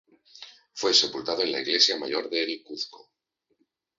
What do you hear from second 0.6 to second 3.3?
Fue sepultado en la Iglesia Mayor del Cuzco.